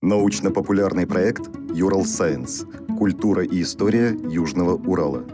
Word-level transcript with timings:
Научно-популярный 0.00 1.08
проект 1.08 1.50
«Юрал 1.74 2.04
Сайенс. 2.04 2.64
Культура 2.96 3.44
и 3.44 3.62
история 3.62 4.16
Южного 4.30 4.76
Урала». 4.76 5.24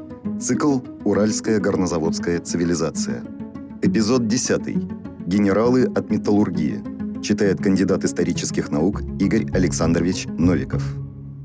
Цикл 0.41 0.79
«Уральская 1.05 1.61
горнозаводская 1.61 2.41
цивилизация». 2.41 3.23
Эпизод 3.83 4.27
10. 4.27 5.27
Генералы 5.27 5.85
от 5.85 6.09
металлургии. 6.09 6.83
Читает 7.23 7.59
кандидат 7.63 8.05
исторических 8.05 8.71
наук 8.71 9.03
Игорь 9.21 9.53
Александрович 9.53 10.25
Новиков. 10.29 10.83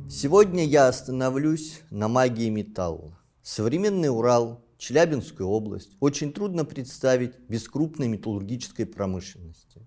Сегодня 0.10 0.66
я 0.66 0.88
остановлюсь 0.88 1.82
на 1.92 2.08
магии 2.08 2.50
металла. 2.50 3.20
Современный 3.42 4.08
Урал, 4.08 4.64
Челябинскую 4.78 5.50
область 5.50 5.98
очень 6.00 6.32
трудно 6.32 6.64
представить 6.64 7.38
без 7.50 7.68
крупной 7.68 8.08
металлургической 8.08 8.86
промышленности. 8.86 9.86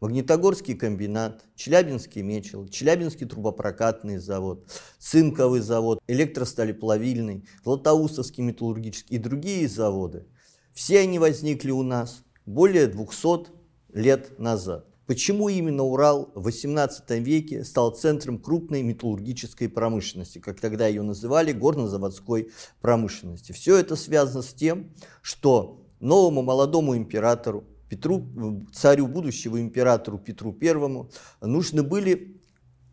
Магнитогорский 0.00 0.74
комбинат, 0.74 1.44
Челябинский 1.56 2.22
мечел, 2.22 2.68
Челябинский 2.68 3.26
трубопрокатный 3.26 4.18
завод, 4.18 4.70
цинковый 4.98 5.60
завод, 5.60 5.98
электросталеплавильный, 6.06 7.44
Златоустовский 7.64 8.44
металлургический 8.44 9.16
и 9.16 9.18
другие 9.18 9.66
заводы. 9.66 10.26
Все 10.72 11.00
они 11.00 11.18
возникли 11.18 11.72
у 11.72 11.82
нас 11.82 12.22
более 12.46 12.86
200 12.86 13.48
лет 13.92 14.38
назад. 14.38 14.86
Почему 15.08 15.48
именно 15.48 15.82
Урал 15.82 16.30
в 16.34 16.46
XVIII 16.46 17.18
веке 17.18 17.64
стал 17.64 17.90
центром 17.90 18.38
крупной 18.38 18.82
металлургической 18.82 19.68
промышленности, 19.68 20.38
как 20.38 20.60
тогда 20.60 20.86
ее 20.86 21.02
называли, 21.02 21.52
горнозаводской 21.52 22.52
промышленности? 22.80 23.50
Все 23.52 23.78
это 23.78 23.96
связано 23.96 24.42
с 24.42 24.52
тем, 24.52 24.92
что 25.22 25.86
новому 25.98 26.42
молодому 26.42 26.96
императору, 26.96 27.64
Петру, 27.88 28.66
царю 28.72 29.06
будущего 29.06 29.60
императору 29.60 30.18
Петру 30.18 30.52
Первому, 30.52 31.10
нужны 31.40 31.82
были 31.82 32.38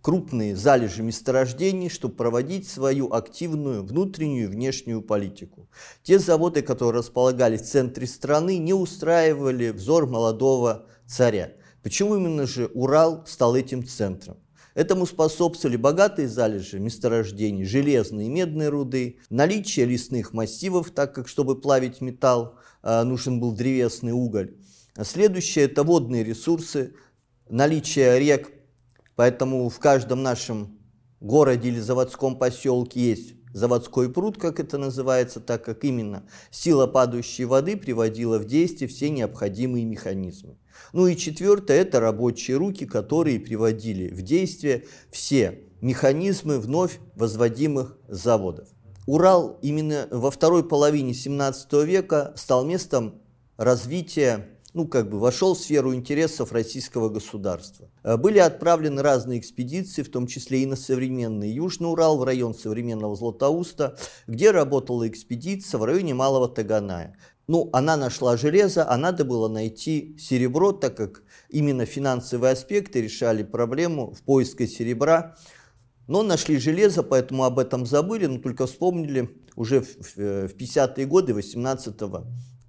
крупные 0.01 0.55
залежи 0.55 1.01
месторождений, 1.01 1.89
чтобы 1.89 2.15
проводить 2.15 2.67
свою 2.67 3.11
активную 3.11 3.83
внутреннюю 3.83 4.43
и 4.43 4.51
внешнюю 4.51 5.01
политику. 5.01 5.67
Те 6.03 6.19
заводы, 6.19 6.61
которые 6.61 6.99
располагались 6.99 7.61
в 7.61 7.71
центре 7.71 8.05
страны, 8.05 8.59
не 8.59 8.73
устраивали 8.73 9.71
взор 9.71 10.07
молодого 10.07 10.85
царя. 11.07 11.53
Почему 11.81 12.17
именно 12.17 12.45
же 12.45 12.67
Урал 12.75 13.23
стал 13.25 13.55
этим 13.55 13.83
центром? 13.83 14.37
Этому 14.75 15.05
способствовали 15.07 15.77
богатые 15.77 16.27
залежи 16.27 16.79
месторождений, 16.79 17.63
железные 17.63 18.27
и 18.27 18.29
медные 18.29 18.69
руды, 18.69 19.19
наличие 19.29 19.85
лесных 19.85 20.33
массивов, 20.33 20.91
так 20.91 21.15
как, 21.15 21.27
чтобы 21.27 21.59
плавить 21.59 22.01
металл, 22.01 22.59
а, 22.83 23.03
нужен 23.05 23.39
был 23.39 23.53
древесный 23.53 24.11
уголь. 24.11 24.53
Следующее– 25.03 25.65
это 25.65 25.83
водные 25.83 26.23
ресурсы, 26.23 26.93
наличие 27.49 28.17
рек, 28.17 28.51
поэтому 29.15 29.67
в 29.69 29.77
каждом 29.79 30.23
нашем 30.23 30.79
городе 31.19 31.67
или 31.67 31.79
заводском 31.79 32.37
поселке 32.37 33.01
есть 33.01 33.35
заводской 33.53 34.11
пруд, 34.11 34.37
как 34.37 34.59
это 34.59 34.77
называется, 34.77 35.39
так 35.41 35.65
как 35.65 35.83
именно 35.83 36.23
сила 36.49 36.87
падающей 36.87 37.43
воды 37.45 37.75
приводила 37.75 38.37
в 38.37 38.45
действие 38.45 38.87
все 38.87 39.09
необходимые 39.09 39.85
механизмы. 39.85 40.57
Ну 40.93 41.07
и 41.07 41.17
четвертое– 41.17 41.77
это 41.81 41.99
рабочие 41.99 42.57
руки, 42.57 42.85
которые 42.85 43.39
приводили 43.39 44.13
в 44.13 44.21
действие 44.21 44.85
все 45.09 45.63
механизмы 45.81 46.59
вновь 46.59 46.99
возводимых 47.15 47.97
заводов. 48.07 48.69
Урал 49.07 49.59
именно 49.61 50.07
во 50.09 50.31
второй 50.31 50.67
половине 50.67 51.13
17 51.13 51.71
века 51.85 52.33
стал 52.35 52.65
местом 52.65 53.21
развития 53.57 54.54
ну, 54.75 54.85
как 54.85 55.09
бы 55.09 55.19
вошел 55.19 55.55
в 55.55 55.57
сферу 55.57 55.95
интересов 55.95 56.51
российского 56.51 57.07
государства. 57.07 57.89
Э, 58.03 58.17
были 58.17 58.39
отправлены 58.39 59.01
разные 59.01 59.39
экспедиции, 59.39 60.03
в 60.03 60.11
том 60.11 60.27
числе 60.27 60.63
и 60.63 60.65
на 60.65 60.75
современный 60.75 61.49
Южный 61.49 61.89
Урал, 61.89 62.17
в 62.17 62.25
район 62.25 62.53
современного 62.53 63.15
Златоуста, 63.15 63.97
где 64.27 64.51
работала 64.51 65.07
экспедиция 65.07 65.77
в 65.77 65.85
районе 65.85 66.13
Малого 66.13 66.49
Таганая. 66.49 67.17
Ну, 67.47 67.69
она 67.71 67.95
нашла 67.95 68.35
железо, 68.35 68.85
а 68.91 68.97
надо 68.97 69.23
было 69.23 69.47
найти 69.47 70.17
серебро, 70.19 70.73
так 70.73 70.97
как 70.97 71.23
именно 71.49 71.85
финансовые 71.85 72.51
аспекты 72.51 73.01
решали 73.01 73.43
проблему 73.43 74.13
в 74.13 74.23
поиске 74.23 74.67
серебра. 74.67 75.37
Но 76.07 76.21
нашли 76.21 76.57
железо, 76.57 77.01
поэтому 77.01 77.45
об 77.45 77.59
этом 77.59 77.85
забыли, 77.85 78.25
но 78.25 78.39
только 78.39 78.67
вспомнили 78.67 79.29
уже 79.55 79.79
в 79.79 80.17
50-е 80.17 81.05
годы 81.05 81.33
18 81.33 81.95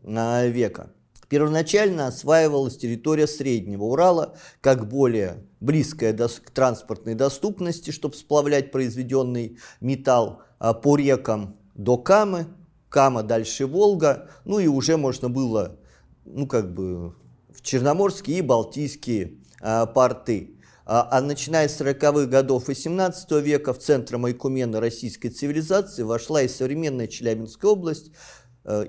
э, 0.05 0.49
века. 0.51 0.93
Первоначально 1.29 2.07
осваивалась 2.07 2.77
территория 2.77 3.27
Среднего 3.27 3.85
Урала 3.85 4.37
как 4.61 4.89
более 4.89 5.45
близкая 5.61 6.17
к 6.17 6.51
транспортной 6.51 7.15
доступности, 7.15 7.91
чтобы 7.91 8.15
сплавлять 8.15 8.71
произведенный 8.71 9.59
металл 9.81 10.43
а, 10.59 10.73
по 10.73 10.97
рекам 10.97 11.57
до 11.75 11.99
Камы, 11.99 12.47
Кама 12.89 13.23
дальше 13.23 13.67
Волга, 13.67 14.31
ну 14.45 14.59
и 14.59 14.69
уже 14.69 14.97
можно 14.97 15.29
было, 15.29 15.79
ну 16.25 16.47
как 16.47 16.73
бы, 16.73 17.15
в 17.53 17.63
Черноморские 17.63 18.39
и 18.39 18.43
Балтийские 18.43 19.39
а, 19.61 19.87
порты. 19.87 20.53
А, 20.89 21.09
а 21.11 21.21
начиная 21.21 21.69
с 21.69 21.81
40-х 21.81 22.27
годов 22.27 22.69
XVIII 22.69 23.41
века 23.41 23.73
в 23.73 23.79
центр 23.81 24.19
Майкумена 24.19 24.81
российской 24.81 25.31
цивилизации 25.31 26.05
вошла 26.05 26.43
и 26.43 26.49
современная 26.49 27.09
Челябинская 27.09 27.73
область, 27.73 28.13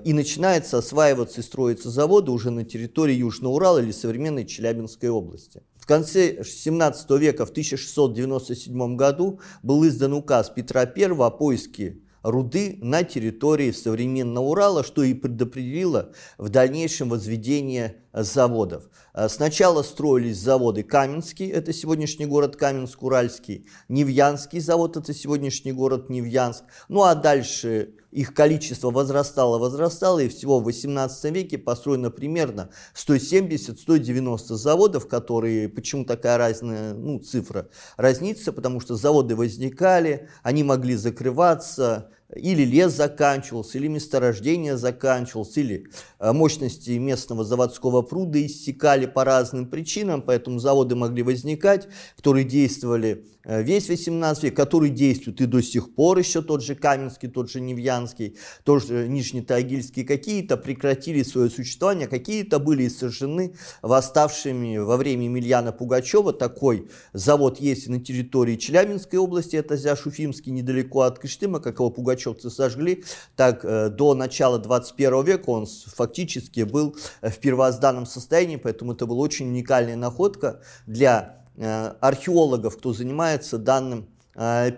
и 0.04 0.12
начинается 0.12 0.78
осваиваться 0.78 1.40
и 1.40 1.44
строиться 1.44 1.90
заводы 1.90 2.32
уже 2.32 2.50
на 2.50 2.64
территории 2.64 3.14
Южного 3.14 3.54
Урала 3.54 3.78
или 3.78 3.92
современной 3.92 4.44
Челябинской 4.44 5.08
области. 5.08 5.62
В 5.76 5.86
конце 5.86 6.42
17 6.44 7.10
века, 7.12 7.46
в 7.46 7.50
1697 7.50 8.96
году, 8.96 9.40
был 9.62 9.86
издан 9.86 10.14
указ 10.14 10.50
Петра 10.50 10.82
I 10.82 11.04
о 11.04 11.30
поиске 11.30 11.98
руды 12.22 12.78
на 12.82 13.04
территории 13.04 13.70
современного 13.70 14.46
Урала, 14.46 14.84
что 14.84 15.02
и 15.02 15.14
предопределило 15.14 16.12
в 16.36 16.48
дальнейшем 16.48 17.08
возведение 17.08 17.96
заводов. 18.22 18.88
Э, 19.14 19.28
сначала 19.28 19.82
строились 19.82 20.38
заводы 20.38 20.82
Каменский, 20.82 21.48
это 21.48 21.72
сегодняшний 21.72 22.26
город 22.26 22.56
Каменск-Уральский, 22.56 23.66
Невьянский 23.88 24.60
завод, 24.60 24.96
это 24.96 25.14
сегодняшний 25.14 25.72
город 25.72 26.10
Невьянск. 26.10 26.64
Ну 26.88 27.02
а 27.02 27.14
дальше 27.14 27.94
их 28.10 28.32
количество 28.32 28.90
возрастало, 28.90 29.58
возрастало, 29.58 30.20
и 30.20 30.28
всего 30.28 30.60
в 30.60 30.64
18 30.64 31.32
веке 31.34 31.58
построено 31.58 32.10
примерно 32.10 32.70
170-190 32.94 34.38
заводов, 34.54 35.06
которые, 35.06 35.68
почему 35.68 36.04
такая 36.04 36.38
разная 36.38 36.94
ну, 36.94 37.18
цифра, 37.18 37.68
разница, 37.96 38.52
потому 38.52 38.80
что 38.80 38.96
заводы 38.96 39.36
возникали, 39.36 40.28
они 40.42 40.64
могли 40.64 40.94
закрываться, 40.94 42.10
или 42.34 42.62
лес 42.62 42.92
заканчивался, 42.92 43.78
или 43.78 43.88
месторождение 43.88 44.76
заканчивалось, 44.76 45.56
или 45.56 45.86
э, 46.18 46.32
мощности 46.32 46.90
местного 46.90 47.42
заводского 47.44 48.02
пруда 48.02 48.44
иссякали 48.44 49.06
по 49.06 49.24
разным 49.24 49.66
причинам, 49.66 50.20
поэтому 50.20 50.58
заводы 50.58 50.94
могли 50.94 51.22
возникать, 51.22 51.88
которые 52.16 52.44
действовали 52.44 53.24
э, 53.44 53.62
весь 53.62 53.88
18 53.88 54.44
век, 54.44 54.56
которые 54.56 54.90
действуют 54.90 55.40
и 55.40 55.46
до 55.46 55.62
сих 55.62 55.94
пор, 55.94 56.18
еще 56.18 56.42
тот 56.42 56.62
же 56.62 56.74
Каменский, 56.74 57.30
тот 57.30 57.50
же 57.50 57.62
Невьянский, 57.62 58.36
тот 58.62 58.86
же 58.86 59.08
Нижнетагильский, 59.08 60.04
какие-то 60.04 60.58
прекратили 60.58 61.22
свое 61.22 61.48
существование, 61.48 62.08
какие-то 62.08 62.58
были 62.58 62.88
сожжены 62.88 63.54
восставшими 63.80 64.76
во 64.76 64.98
время 64.98 65.24
Емельяна 65.24 65.72
Пугачева. 65.72 66.34
Такой 66.34 66.90
завод 67.14 67.58
есть 67.58 67.88
на 67.88 68.00
территории 68.00 68.56
Челябинской 68.56 69.18
области, 69.18 69.56
это 69.56 69.78
Зяшуфимский, 69.78 70.52
недалеко 70.52 71.02
от 71.02 71.18
Кыштыма, 71.18 71.60
как 71.60 71.76
его 71.78 71.90
Пугачев 71.90 72.17
пугачевцы 72.18 72.50
сожгли, 72.50 73.04
так 73.36 73.64
э, 73.64 73.88
до 73.88 74.14
начала 74.14 74.58
21 74.58 75.24
века 75.24 75.50
он 75.50 75.66
фактически 75.66 76.62
был 76.62 76.96
э, 77.20 77.30
в 77.30 77.38
первозданном 77.38 78.06
состоянии, 78.06 78.56
поэтому 78.56 78.92
это 78.92 79.06
была 79.06 79.20
очень 79.20 79.48
уникальная 79.48 79.96
находка 79.96 80.60
для 80.86 81.44
э, 81.56 81.92
археологов, 82.00 82.76
кто 82.76 82.92
занимается 82.92 83.58
данным 83.58 84.08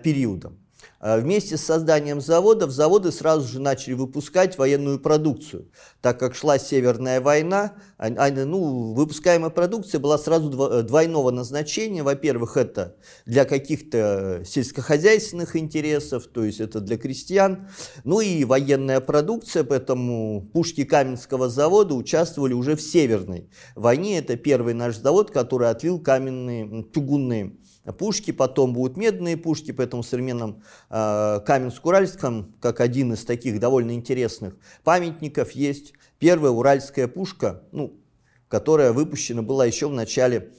периодом. 0.03 0.60
А 0.99 1.17
вместе 1.17 1.57
с 1.57 1.61
созданием 1.61 2.21
заводов 2.21 2.69
заводы 2.69 3.11
сразу 3.11 3.47
же 3.47 3.59
начали 3.59 3.93
выпускать 3.93 4.57
военную 4.57 4.99
продукцию. 4.99 5.67
Так 5.99 6.19
как 6.19 6.35
шла 6.35 6.59
Северная 6.59 7.19
война, 7.21 7.73
ну, 7.97 8.93
выпускаемая 8.93 9.49
продукция 9.49 9.99
была 9.99 10.19
сразу 10.19 10.51
э, 10.69 10.83
двойного 10.83 11.31
назначения. 11.31 12.03
Во-первых, 12.03 12.55
это 12.55 12.95
для 13.25 13.45
каких-то 13.45 14.43
сельскохозяйственных 14.45 15.55
интересов, 15.55 16.27
то 16.27 16.43
есть 16.43 16.59
это 16.59 16.79
для 16.79 16.97
крестьян. 16.97 17.67
Ну 18.03 18.21
и 18.21 18.43
военная 18.43 18.99
продукция, 18.99 19.63
поэтому 19.63 20.49
пушки 20.53 20.83
Каменского 20.83 21.49
завода 21.49 21.95
участвовали 21.95 22.53
уже 22.53 22.75
в 22.75 22.81
Северной 22.81 23.49
войне. 23.75 24.19
Это 24.19 24.37
первый 24.37 24.75
наш 24.75 24.97
завод, 24.97 25.31
который 25.31 25.69
отлил 25.69 25.99
каменные, 25.99 26.85
чугунные 26.93 27.55
пушки, 27.97 28.31
потом 28.31 28.73
будут 28.73 28.97
медные 28.97 29.37
пушки, 29.37 29.71
поэтому 29.71 30.03
в 30.03 30.07
современном 30.07 30.63
э, 30.89 31.39
Каменск-Уральском, 31.45 32.53
как 32.59 32.79
один 32.79 33.13
из 33.13 33.25
таких 33.25 33.59
довольно 33.59 33.91
интересных 33.91 34.55
памятников, 34.83 35.51
есть 35.51 35.93
первая 36.19 36.51
уральская 36.51 37.07
пушка, 37.07 37.63
ну, 37.71 37.99
которая 38.47 38.93
выпущена 38.93 39.41
была 39.41 39.65
еще 39.65 39.87
в 39.87 39.93
начале 39.93 40.53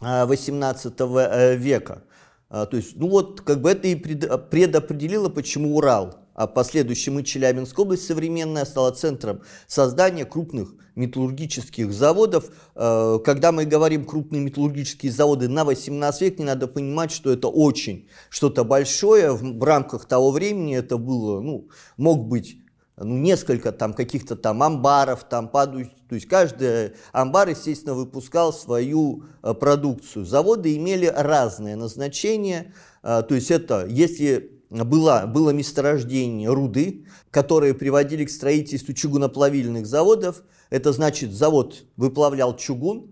18 0.00 0.98
века. 1.58 2.04
То 2.48 2.68
есть, 2.72 2.96
ну 2.96 3.08
вот, 3.08 3.40
как 3.40 3.60
бы 3.60 3.70
это 3.70 3.88
и 3.88 3.94
предопределило, 3.94 5.28
почему 5.28 5.76
Урал 5.76 6.21
а 6.34 6.46
в 6.46 6.54
последующем 6.54 7.18
и 7.18 7.24
Челябинская 7.24 7.84
область 7.84 8.06
современная 8.06 8.64
стала 8.64 8.90
центром 8.92 9.42
создания 9.66 10.24
крупных 10.24 10.74
металлургических 10.94 11.92
заводов. 11.92 12.50
Э, 12.74 13.18
когда 13.24 13.52
мы 13.52 13.64
говорим 13.64 14.04
крупные 14.04 14.40
металлургические 14.40 15.12
заводы 15.12 15.48
на 15.48 15.64
18 15.64 16.22
век, 16.22 16.38
не 16.38 16.44
надо 16.44 16.68
понимать, 16.68 17.12
что 17.12 17.32
это 17.32 17.48
очень 17.48 18.08
что-то 18.28 18.64
большое. 18.64 19.32
В 19.32 19.62
рамках 19.62 20.06
того 20.06 20.30
времени 20.30 20.76
это 20.76 20.98
было, 20.98 21.40
ну, 21.40 21.68
мог 21.96 22.26
быть 22.28 22.58
ну, 22.96 23.16
несколько 23.16 23.72
там 23.72 23.94
каких-то 23.94 24.36
там 24.36 24.62
амбаров, 24.62 25.24
там 25.24 25.48
падают, 25.48 25.90
то 26.08 26.14
есть 26.14 26.28
каждый 26.28 26.92
амбар, 27.12 27.48
естественно, 27.48 27.94
выпускал 27.94 28.52
свою 28.52 29.24
э, 29.42 29.54
продукцию. 29.54 30.24
Заводы 30.24 30.76
имели 30.76 31.06
разное 31.06 31.76
назначение, 31.76 32.74
э, 33.02 33.22
то 33.26 33.34
есть 33.34 33.50
это, 33.50 33.86
если 33.88 34.51
было, 34.72 35.24
было 35.26 35.50
месторождение 35.50 36.52
руды, 36.52 37.04
которые 37.30 37.74
приводили 37.74 38.24
к 38.24 38.30
строительству 38.30 38.94
чугуноплавильных 38.94 39.86
заводов. 39.86 40.42
Это 40.70 40.92
значит, 40.92 41.32
завод 41.32 41.84
выплавлял 41.96 42.56
чугун, 42.56 43.10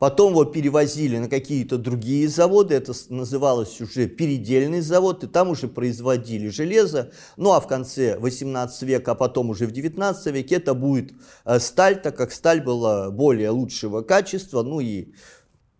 потом 0.00 0.32
его 0.32 0.44
перевозили 0.44 1.18
на 1.18 1.28
какие-то 1.28 1.78
другие 1.78 2.28
заводы, 2.28 2.74
это 2.74 2.92
называлось 3.08 3.80
уже 3.80 4.08
передельный 4.08 4.80
завод, 4.80 5.22
и 5.22 5.28
там 5.28 5.50
уже 5.50 5.68
производили 5.68 6.48
железо. 6.48 7.12
Ну 7.36 7.52
а 7.52 7.60
в 7.60 7.68
конце 7.68 8.18
18 8.18 8.82
века, 8.82 9.12
а 9.12 9.14
потом 9.14 9.50
уже 9.50 9.68
в 9.68 9.70
19 9.70 10.34
веке 10.34 10.56
это 10.56 10.74
будет 10.74 11.12
э, 11.44 11.60
сталь, 11.60 12.02
так 12.02 12.16
как 12.16 12.32
сталь 12.32 12.60
была 12.60 13.12
более 13.12 13.50
лучшего 13.50 14.02
качества, 14.02 14.64
ну 14.64 14.80
и 14.80 15.12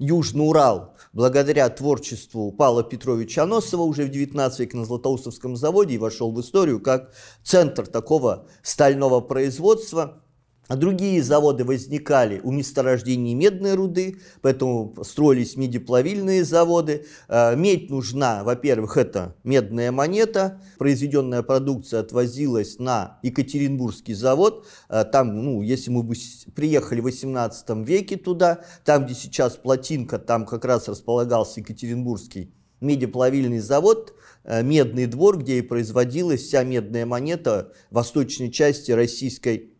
Южный 0.04 0.48
Урал, 0.48 0.96
благодаря 1.12 1.68
творчеству 1.68 2.50
Павла 2.50 2.82
Петровича 2.82 3.44
Аносова 3.44 3.82
уже 3.82 4.04
в 4.04 4.10
19 4.10 4.58
веке 4.58 4.76
на 4.76 4.84
Златоустовском 4.84 5.54
заводе 5.54 5.94
и 5.94 5.98
вошел 5.98 6.32
в 6.32 6.40
историю 6.40 6.80
как 6.80 7.12
центр 7.44 7.86
такого 7.86 8.48
стального 8.64 9.20
производства. 9.20 10.21
А 10.68 10.76
другие 10.76 11.22
заводы 11.22 11.64
возникали 11.64 12.40
у 12.44 12.52
месторождений 12.52 13.34
медной 13.34 13.74
руды, 13.74 14.20
поэтому 14.42 14.94
строились 15.02 15.56
медиплавильные 15.56 16.44
заводы. 16.44 17.06
А, 17.28 17.56
медь 17.56 17.90
нужна, 17.90 18.44
во-первых, 18.44 18.96
это 18.96 19.34
медная 19.42 19.90
монета. 19.90 20.62
Произведенная 20.78 21.42
продукция 21.42 22.00
отвозилась 22.00 22.78
на 22.78 23.18
Екатеринбургский 23.22 24.14
завод. 24.14 24.66
А, 24.88 25.04
там, 25.04 25.42
ну, 25.42 25.62
если 25.62 25.90
мы 25.90 26.04
бы 26.04 26.14
приехали 26.54 27.00
в 27.00 27.04
18 27.04 27.84
веке 27.84 28.16
туда, 28.16 28.60
там, 28.84 29.04
где 29.04 29.14
сейчас 29.14 29.56
плотинка, 29.56 30.20
там 30.20 30.46
как 30.46 30.64
раз 30.64 30.88
располагался 30.88 31.58
Екатеринбургский 31.58 32.54
медиплавильный 32.80 33.60
завод, 33.60 34.14
а, 34.44 34.62
медный 34.62 35.06
двор, 35.06 35.38
где 35.38 35.58
и 35.58 35.62
производилась 35.62 36.42
вся 36.42 36.62
медная 36.64 37.06
монета 37.06 37.72
восточной 37.90 38.50
части 38.50 38.90
Российской 38.92 39.71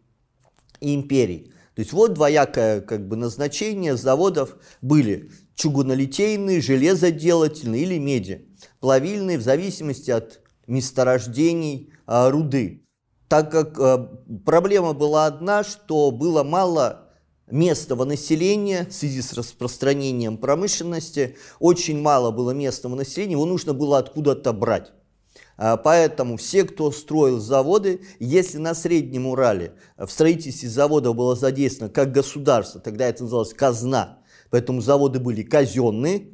империй. 0.83 1.53
То 1.75 1.81
есть 1.81 1.93
вот 1.93 2.15
двоякое 2.15 2.81
как 2.81 3.09
бы, 3.09 3.17
назначение 3.17 3.97
заводов 3.97 4.57
были 4.83 5.31
чугунолитейные, 5.55 6.61
железоделательные 6.61 7.83
или 7.83 7.99
меди, 7.99 8.49
плавильные 8.81 9.39
в 9.39 9.43
зависимости 9.43 10.11
от 10.11 10.41
месторождений 10.67 11.93
а, 12.07 12.31
руды. 12.31 12.87
Так 13.29 13.51
как 13.51 13.79
а, 13.79 13.99
проблема 14.45 14.93
была 14.93 15.27
одна, 15.27 15.65
что 15.65 16.11
было 16.11 16.43
мало 16.43 17.11
местного 17.51 18.05
населения 18.05 18.87
в 18.89 18.93
связи 18.93 19.23
с 19.23 19.33
распространением 19.33 20.37
промышленности, 20.37 21.37
очень 21.59 22.01
мало 22.01 22.31
было 22.31 22.51
местного 22.51 22.95
населения, 22.95 23.33
его 23.33 23.47
нужно 23.47 23.75
было 23.75 23.99
откуда-то 23.99 24.53
брать. 24.53 24.93
А, 25.57 25.77
поэтому 25.77 26.37
все, 26.37 26.65
кто 26.65 26.91
строил 26.91 27.39
заводы, 27.39 28.01
если 28.19 28.59
на 28.59 28.75
Среднем 28.75 29.27
Урале 29.27 29.75
в 29.97 30.09
строительстве 30.09 30.69
завода 30.69 31.13
было 31.13 31.37
задействовано 31.37 31.93
как 31.93 32.13
государство, 32.13 32.81
тогда 32.81 33.07
это 33.07 33.25
называлось 33.25 33.55
казна, 33.55 34.19
поэтому 34.51 34.81
заводы 34.81 35.21
были 35.21 35.43
казенные, 35.43 36.29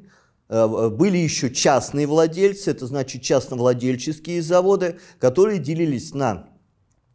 а, 0.48 0.88
были 0.88 1.18
еще 1.18 1.50
частные 1.50 2.06
владельцы, 2.06 2.70
это 2.70 2.86
значит 2.86 3.22
частновладельческие 3.22 4.42
заводы, 4.42 4.98
которые 5.18 5.58
делились 5.58 6.14
на, 6.14 6.48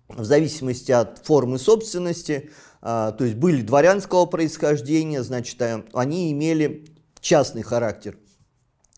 в 0.10 0.24
зависимости 0.24 0.92
от 0.92 1.26
формы 1.26 1.58
собственности, 1.58 2.52
а, 2.82 3.12
то 3.12 3.24
есть 3.24 3.38
были 3.38 3.62
дворянского 3.62 4.26
происхождения, 4.26 5.24
значит, 5.24 5.62
они 5.94 6.32
имели 6.32 6.86
частный 7.22 7.62
характер. 7.62 8.18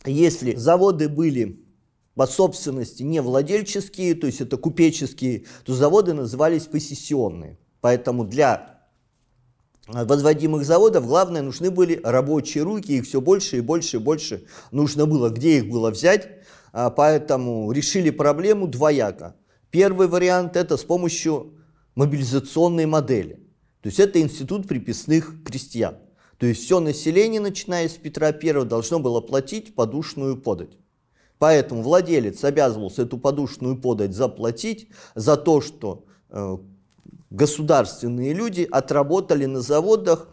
Если 0.06 0.56
заводы 0.56 1.08
были 1.08 1.65
по 2.16 2.28
собственности 2.28 3.04
не 3.04 3.22
владельческие, 3.22 4.16
то 4.16 4.28
есть 4.28 4.42
это 4.42 4.58
купеческие, 4.58 5.46
то 5.66 5.74
заводы 5.74 6.14
назывались 6.14 6.64
посессионные. 6.64 7.60
Поэтому 7.82 8.24
для 8.24 8.76
возводимых 9.88 10.66
заводов 10.66 11.06
главное 11.06 11.42
нужны 11.42 11.70
были 11.70 12.00
рабочие 12.04 12.64
руки, 12.64 12.94
их 12.94 13.06
все 13.06 13.22
больше 13.22 13.58
и 13.58 13.62
больше 13.62 13.98
и 13.98 14.00
больше 14.00 14.46
нужно 14.72 15.06
было, 15.06 15.30
где 15.30 15.58
их 15.58 15.70
было 15.70 15.92
взять. 15.92 16.30
А, 16.72 16.90
поэтому 16.90 17.72
решили 17.72 18.10
проблему 18.10 18.68
двояко. 18.68 19.36
Первый 19.70 20.08
вариант 20.08 20.56
это 20.56 20.78
с 20.78 20.84
помощью 20.84 21.54
мобилизационной 21.96 22.86
модели. 22.86 23.36
То 23.82 23.90
есть 23.90 24.00
это 24.00 24.22
институт 24.22 24.68
приписных 24.68 25.44
крестьян. 25.44 25.98
То 26.38 26.46
есть 26.46 26.64
все 26.64 26.80
население, 26.80 27.40
начиная 27.40 27.88
с 27.88 27.94
Петра 27.94 28.30
I, 28.30 28.66
должно 28.66 29.00
было 29.00 29.22
платить 29.22 29.76
подушную 29.76 30.42
подать. 30.42 30.78
Поэтому 31.40 31.82
владелец 31.82 32.44
обязывался 32.44 33.04
эту 33.04 33.18
подушную 33.18 33.80
подать 33.80 34.14
заплатить 34.14 34.88
за 35.16 35.36
то, 35.36 35.62
что 35.62 36.06
э, 36.30 36.58
государственные 37.30 38.34
люди 38.34 38.68
отработали 38.70 39.46
на 39.46 39.62
заводах, 39.62 40.30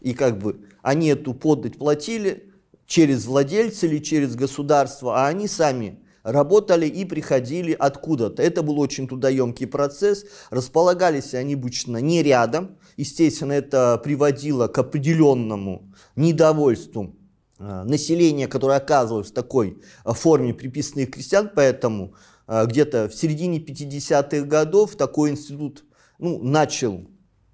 и 0.00 0.12
как 0.12 0.38
бы 0.38 0.60
они 0.82 1.08
эту 1.08 1.32
подать 1.32 1.78
платили 1.78 2.52
через 2.86 3.24
владельца 3.24 3.86
или 3.86 3.98
через 3.98 4.36
государство, 4.36 5.22
а 5.22 5.28
они 5.28 5.48
сами 5.48 6.00
работали 6.22 6.86
и 6.86 7.04
приходили 7.04 7.72
откуда-то. 7.72 8.42
Это 8.42 8.62
был 8.62 8.80
очень 8.80 9.08
трудоемкий 9.08 9.66
процесс. 9.66 10.26
Располагались 10.50 11.34
они 11.34 11.54
обычно 11.54 11.98
не 11.98 12.22
рядом. 12.22 12.76
Естественно, 12.96 13.52
это 13.52 14.00
приводило 14.02 14.68
к 14.68 14.78
определенному 14.78 15.92
недовольству 16.16 17.16
население, 17.58 18.48
которое 18.48 18.78
оказывалось 18.78 19.30
в 19.30 19.34
такой 19.34 19.80
э, 20.04 20.12
форме 20.12 20.54
приписанных 20.54 21.12
крестьян, 21.12 21.50
поэтому 21.54 22.14
э, 22.46 22.66
где-то 22.66 23.08
в 23.08 23.14
середине 23.14 23.58
50-х 23.58 24.46
годов 24.46 24.96
такой 24.96 25.30
институт 25.30 25.84
ну, 26.18 26.42
начал 26.42 27.06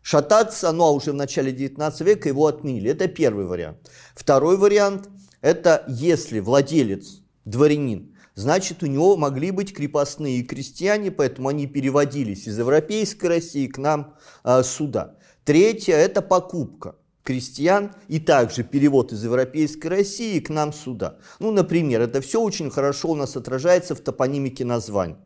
шататься, 0.02 0.72
ну 0.72 0.84
а 0.84 0.90
уже 0.90 1.12
в 1.12 1.16
начале 1.16 1.52
19 1.52 2.00
века 2.00 2.28
его 2.28 2.46
отменили. 2.46 2.90
Это 2.90 3.08
первый 3.08 3.46
вариант. 3.46 3.90
Второй 4.14 4.56
вариант– 4.56 5.08
это 5.42 5.84
если 5.88 6.40
владелец, 6.40 7.22
дворянин, 7.44 8.16
значит 8.34 8.82
у 8.82 8.86
него 8.86 9.16
могли 9.16 9.50
быть 9.50 9.74
крепостные 9.74 10.42
крестьяне, 10.42 11.10
поэтому 11.10 11.48
они 11.48 11.66
переводились 11.66 12.46
из 12.46 12.58
Европейской 12.58 13.26
России 13.26 13.66
к 13.66 13.76
нам 13.76 14.14
э, 14.44 14.62
сюда. 14.62 15.16
Третье– 15.44 15.94
это 15.96 16.22
покупка 16.22 16.96
крестьян 17.22 17.92
и 18.08 18.18
также 18.18 18.64
перевод 18.64 19.12
из 19.12 19.24
Европейской 19.24 19.88
России 19.88 20.40
к 20.40 20.48
нам 20.50 20.72
сюда. 20.72 21.18
Ну, 21.38 21.50
например, 21.50 22.00
это 22.00 22.20
все 22.20 22.40
очень 22.40 22.70
хорошо 22.70 23.10
у 23.10 23.14
нас 23.14 23.36
отражается 23.36 23.94
в 23.94 24.00
топонимике 24.00 24.64
названий. 24.64 25.16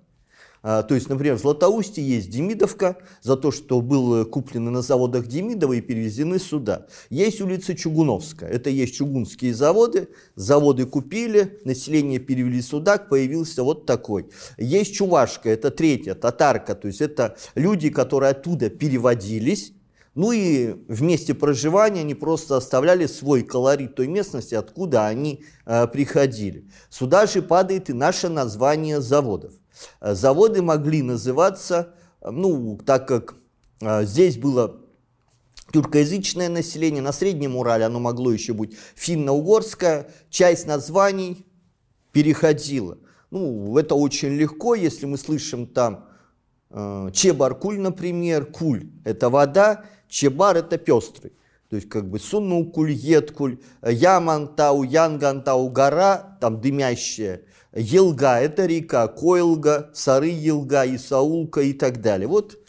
А, 0.66 0.82
то 0.82 0.94
есть, 0.94 1.10
например, 1.10 1.36
в 1.36 1.40
Златоусте 1.40 2.00
есть 2.00 2.30
Демидовка 2.30 2.96
за 3.20 3.36
то, 3.36 3.52
что 3.52 3.82
было 3.82 4.24
куплено 4.24 4.70
на 4.70 4.80
заводах 4.80 5.26
Демидова 5.26 5.74
и 5.74 5.82
перевезены 5.82 6.38
сюда. 6.38 6.86
Есть 7.10 7.42
улица 7.42 7.76
Чугуновская, 7.76 8.48
это 8.48 8.70
есть 8.70 8.94
чугунские 8.94 9.52
заводы, 9.52 10.08
заводы 10.36 10.86
купили, 10.86 11.60
население 11.64 12.18
перевели 12.18 12.62
сюда, 12.62 12.96
появился 12.96 13.62
вот 13.62 13.84
такой. 13.84 14.30
Есть 14.56 14.94
Чувашка, 14.94 15.50
это 15.50 15.70
третья, 15.70 16.14
татарка, 16.14 16.74
то 16.74 16.88
есть 16.88 17.02
это 17.02 17.36
люди, 17.54 17.90
которые 17.90 18.30
оттуда 18.30 18.70
переводились, 18.70 19.73
ну 20.14 20.30
и 20.30 20.74
в 20.88 21.02
месте 21.02 21.34
проживания 21.34 22.00
они 22.00 22.14
просто 22.14 22.56
оставляли 22.56 23.06
свой 23.06 23.42
колорит 23.42 23.96
той 23.96 24.06
местности, 24.06 24.54
откуда 24.54 25.06
они 25.06 25.44
э, 25.66 25.88
приходили. 25.88 26.68
Сюда 26.88 27.26
же 27.26 27.42
падает 27.42 27.90
и 27.90 27.92
наше 27.92 28.28
название 28.28 29.00
заводов. 29.00 29.52
Э, 30.00 30.14
заводы 30.14 30.62
могли 30.62 31.02
называться, 31.02 31.94
ну, 32.22 32.78
так 32.84 33.08
как 33.08 33.34
э, 33.80 34.04
здесь 34.04 34.36
было 34.36 34.80
тюркоязычное 35.72 36.48
население, 36.48 37.02
на 37.02 37.12
Среднем 37.12 37.56
Урале 37.56 37.84
оно 37.84 37.98
могло 37.98 38.30
еще 38.30 38.52
быть 38.52 38.76
финно-угорское, 38.94 40.10
часть 40.30 40.66
названий 40.66 41.44
переходила. 42.12 42.98
Ну, 43.30 43.76
это 43.76 43.96
очень 43.96 44.28
легко, 44.28 44.76
если 44.76 45.06
мы 45.06 45.18
слышим 45.18 45.66
там 45.66 46.06
э, 46.70 47.10
Чебаркуль, 47.12 47.80
например, 47.80 48.46
куль– 48.46 48.92
это 49.04 49.28
вода, 49.28 49.84
Чебар– 50.14 50.56
это 50.58 50.78
пестрый. 50.78 51.32
То 51.68 51.76
есть 51.76 51.88
как 51.88 52.08
бы 52.08 52.20
Сунукуль, 52.20 52.92
Еткуль, 52.92 53.58
Ямантау, 53.82 54.84
Янгантау, 54.84 55.68
гора, 55.70 56.38
там 56.40 56.60
дымящая, 56.60 57.42
Елга– 57.74 58.38
это 58.40 58.66
река, 58.66 59.08
Койлга, 59.08 59.90
Сары 59.92 60.28
Елга, 60.28 60.84
Исаулка 60.86 61.62
и 61.62 61.72
так 61.72 62.00
далее. 62.00 62.28
Вот 62.28 62.60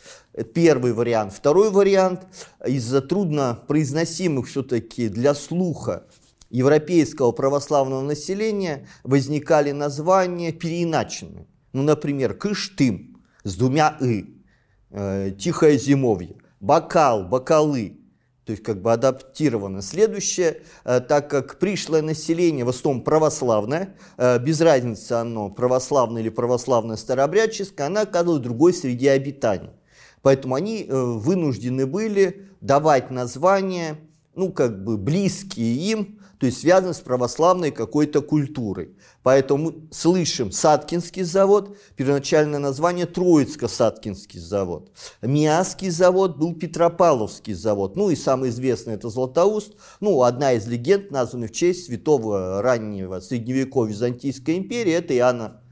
первый 0.56 0.94
вариант. 0.94 1.34
Второй 1.34 1.70
вариант 1.70 2.26
из-за 2.66 3.02
трудно 3.02 3.60
произносимых 3.68 4.48
все-таки 4.48 5.08
для 5.08 5.36
слуха 5.36 6.08
европейского 6.50 7.32
православного 7.32 8.02
населения 8.02 8.88
возникали 9.04 9.72
названия 9.72 10.52
переиначенные. 10.52 11.46
Ну, 11.74 11.84
например, 11.84 12.34
Кыштым 12.34 13.24
с 13.44 13.56
двумя 13.56 13.98
«и», 14.02 14.42
э, 14.90 15.32
Тихое 15.38 15.78
зимовье, 15.78 16.38
Бокал, 16.60 17.26
Бокалы, 17.26 17.98
то 18.46 18.52
есть 18.52 18.64
как 18.64 18.82
бы 18.82 18.94
адаптировано. 18.94 19.82
Следующее, 19.82 20.62
э, 20.84 21.00
так 21.00 21.30
как 21.30 21.60
пришлое 21.60 22.02
население 22.02 22.66
в 22.66 22.70
основном 22.70 23.04
православное, 23.04 23.96
э, 24.18 24.40
без 24.40 24.62
разницы 24.62 25.14
оно 25.14 25.50
православное 25.50 26.22
или 26.22 26.30
православное 26.30 26.96
старообрядческое, 26.96 27.88
она 27.88 28.02
оказывалась 28.02 28.42
в 28.42 28.44
другой 28.44 28.74
среде 28.74 29.12
обитания. 29.12 29.74
Поэтому 30.22 30.56
они 30.56 30.88
вынуждены 30.90 31.86
были 31.86 32.48
давать 32.60 33.12
названия, 33.12 33.98
ну 34.34 34.52
как 34.52 34.84
бы 34.84 34.98
близкие 34.98 35.76
им, 35.76 36.20
то 36.46 36.48
есть 36.48 36.62
связаны 36.62 36.94
с 36.94 37.00
православной 37.00 37.72
какой-то 37.72 38.22
культурой. 38.22 38.96
Поэтому 39.24 39.74
слышим 39.90 40.52
Саткинский 40.52 41.24
завод, 41.24 41.76
первоначальное 41.96 42.60
название 42.60 43.08
Троицко-Саткинский 43.08 44.40
завод. 44.40 44.92
Миасский 45.24 45.90
завод 45.90 46.38
был 46.38 46.54
Петропавловский 46.54 47.56
завод. 47.56 47.96
Ну 47.96 48.12
и 48.12 48.16
самый 48.16 48.52
известный 48.52 48.94
это 48.94 49.10
Златоуст. 49.10 49.74
Ну, 50.02 50.22
одна 50.22 50.54
из 50.54 50.68
легенд, 50.68 51.10
названных 51.10 51.50
в 51.50 51.56
честь 51.56 51.88
святого 51.88 52.62
раннего 52.62 53.20
средневековья 53.22 53.94
Византийской 53.94 54.60
империи, 54.60 54.94
это 54.94 55.18
Иоанна 55.18 55.64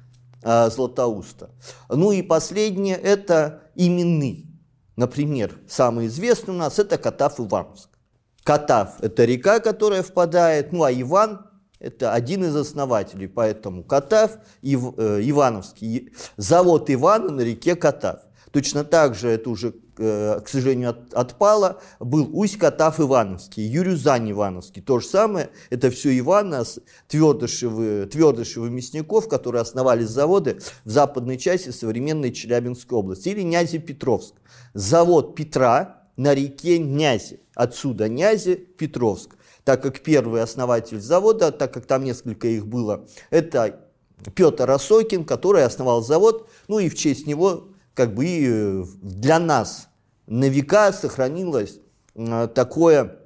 э, 0.41 0.71
Златоуста. 0.71 1.51
Ну 1.87 2.11
и 2.11 2.23
последнее 2.23 2.95
это 2.95 3.61
имены. 3.75 4.47
Например, 4.95 5.53
самый 5.67 6.07
известный 6.07 6.55
у 6.55 6.57
нас 6.57 6.79
это 6.79 6.97
Катав 6.97 7.39
Ивановск. 7.39 7.92
Катав– 8.43 8.95
это 9.01 9.25
река, 9.25 9.59
которая 9.59 10.03
впадает, 10.03 10.73
ну 10.73 10.83
а 10.83 10.91
Иван– 10.91 11.47
это 11.79 12.13
один 12.13 12.43
из 12.43 12.55
основателей, 12.55 13.27
поэтому 13.27 13.83
Катав, 13.83 14.37
Ив, 14.61 14.93
э, 14.97 15.19
Ивановский, 15.23 16.13
завод 16.37 16.89
Ивана 16.89 17.29
на 17.29 17.41
реке 17.41 17.75
Катав. 17.75 18.19
Точно 18.51 18.83
так 18.83 19.15
же 19.15 19.29
это 19.29 19.49
уже, 19.49 19.73
э, 19.97 20.39
к 20.43 20.47
сожалению, 20.47 20.91
от, 20.91 21.13
отпало, 21.13 21.81
был 21.99 22.29
Усть-Катав 22.31 22.99
Ивановский, 22.99 23.63
Юрюзань 23.63 24.31
Ивановский. 24.31 24.81
То 24.81 24.99
же 24.99 25.07
самое, 25.07 25.49
это 25.71 25.89
все 25.89 26.17
Ивана, 26.19 26.63
Твердышевы, 27.07 28.05
Твердышевы 28.05 28.69
Мясников, 28.69 29.27
которые 29.27 29.61
основали 29.61 30.03
заводы 30.03 30.59
в 30.85 30.89
западной 30.89 31.37
части 31.37 31.71
современной 31.71 32.31
Челябинской 32.31 32.97
области. 32.97 33.29
Или 33.29 33.41
Нязи 33.41 33.79
Петровск. 33.79 34.35
Завод 34.73 35.35
Петра, 35.35 36.02
на 36.17 36.33
реке 36.33 36.79
Нязи. 36.79 37.39
Отсюда 37.55 38.09
Нязи, 38.09 38.55
Петровск. 38.55 39.35
Так 39.63 39.81
как 39.81 40.01
первый 40.01 40.41
основатель 40.41 40.99
завода, 40.99 41.51
так 41.51 41.73
как 41.73 41.85
там 41.85 42.03
несколько 42.03 42.47
их 42.47 42.67
было, 42.67 43.05
это 43.29 43.79
Петр 44.35 44.69
Осокин, 44.69 45.23
который 45.23 45.63
основал 45.63 46.01
завод, 46.01 46.49
ну 46.67 46.79
и 46.79 46.89
в 46.89 46.95
честь 46.95 47.27
него 47.27 47.69
как 47.93 48.13
бы 48.13 48.25
и 48.25 48.45
э, 48.47 48.83
для 49.01 49.39
нас 49.39 49.89
на 50.27 50.49
века 50.49 50.91
сохранилось 50.91 51.79
э, 52.15 52.47
такое 52.53 53.19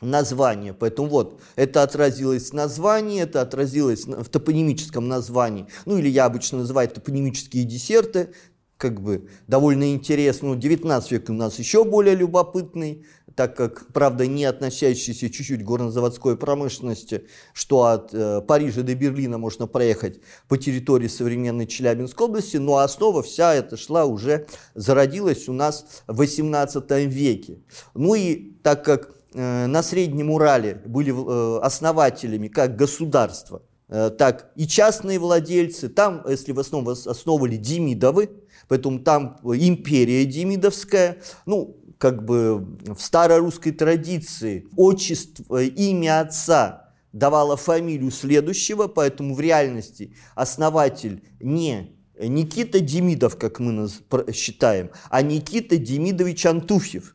название. 0.00 0.74
Поэтому 0.74 1.08
вот, 1.08 1.40
это 1.56 1.82
отразилось 1.82 2.50
в 2.50 2.54
названии, 2.54 3.22
это 3.22 3.40
отразилось 3.40 4.04
в 4.06 4.28
топонимическом 4.28 5.08
названии. 5.08 5.66
Ну 5.86 5.98
или 5.98 6.08
я 6.08 6.26
обычно 6.26 6.58
называю 6.58 6.88
топонимические 6.88 7.64
десерты 7.64 8.34
как 8.76 9.00
бы 9.00 9.28
довольно 9.46 9.92
интересно. 9.94 10.48
Ну, 10.48 10.56
19 10.56 11.10
век 11.10 11.30
у 11.30 11.32
нас 11.32 11.58
еще 11.58 11.84
более 11.84 12.14
любопытный, 12.14 13.06
так 13.34 13.56
как, 13.56 13.86
правда, 13.92 14.26
не 14.26 14.44
относящийся 14.44 15.30
чуть-чуть 15.30 15.62
к 15.62 15.64
горнозаводской 15.64 16.36
промышленности, 16.36 17.26
что 17.52 17.84
от 17.84 18.12
э, 18.12 18.42
Парижа 18.42 18.82
до 18.82 18.94
Берлина 18.94 19.38
можно 19.38 19.66
проехать 19.66 20.20
по 20.48 20.58
территории 20.58 21.08
современной 21.08 21.66
Челябинской 21.66 22.26
области, 22.26 22.58
но 22.58 22.78
основа 22.78 23.22
вся 23.22 23.54
эта 23.54 23.76
шла 23.76 24.04
уже, 24.04 24.46
зародилась 24.74 25.48
у 25.48 25.52
нас 25.52 25.86
в 26.06 26.16
18 26.16 26.90
веке. 27.06 27.58
Ну 27.94 28.14
и 28.14 28.52
так 28.62 28.84
как 28.84 29.14
э, 29.34 29.66
на 29.66 29.82
Среднем 29.82 30.30
Урале 30.30 30.82
были 30.84 31.12
э, 31.12 31.58
основателями 31.60 32.48
как 32.48 32.76
государства, 32.76 33.62
э, 33.88 34.10
так 34.10 34.50
и 34.54 34.66
частные 34.66 35.18
владельцы, 35.18 35.88
там, 35.88 36.22
если 36.28 36.52
в 36.52 36.60
основном 36.60 36.94
основывали 36.94 37.56
Демидовы, 37.56 38.30
Поэтому 38.68 38.98
там 38.98 39.38
империя 39.44 40.24
демидовская, 40.24 41.18
ну, 41.44 41.76
как 41.98 42.24
бы 42.24 42.78
в 42.86 42.98
старорусской 42.98 43.72
традиции 43.72 44.66
отчество, 44.76 45.62
имя 45.62 46.20
отца 46.20 46.92
давало 47.12 47.56
фамилию 47.56 48.10
следующего, 48.10 48.88
поэтому 48.88 49.34
в 49.34 49.40
реальности 49.40 50.14
основатель 50.34 51.22
не 51.40 51.96
Никита 52.18 52.80
Демидов, 52.80 53.38
как 53.38 53.60
мы 53.60 53.88
считаем, 54.32 54.90
а 55.10 55.22
Никита 55.22 55.76
Демидович 55.76 56.46
Антуфьев. 56.46 57.14